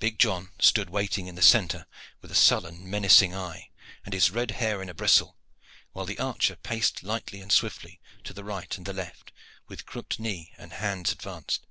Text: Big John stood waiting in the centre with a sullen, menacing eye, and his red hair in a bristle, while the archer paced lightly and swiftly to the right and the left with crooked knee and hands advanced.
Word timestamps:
Big 0.00 0.18
John 0.18 0.50
stood 0.58 0.90
waiting 0.90 1.28
in 1.28 1.36
the 1.36 1.42
centre 1.42 1.86
with 2.20 2.32
a 2.32 2.34
sullen, 2.34 2.90
menacing 2.90 3.36
eye, 3.36 3.70
and 4.04 4.12
his 4.12 4.32
red 4.32 4.50
hair 4.50 4.82
in 4.82 4.88
a 4.88 4.94
bristle, 4.94 5.36
while 5.92 6.04
the 6.06 6.18
archer 6.18 6.56
paced 6.56 7.04
lightly 7.04 7.40
and 7.40 7.52
swiftly 7.52 8.00
to 8.24 8.32
the 8.32 8.42
right 8.42 8.76
and 8.76 8.84
the 8.84 8.92
left 8.92 9.30
with 9.68 9.86
crooked 9.86 10.18
knee 10.18 10.50
and 10.58 10.72
hands 10.72 11.12
advanced. 11.12 11.68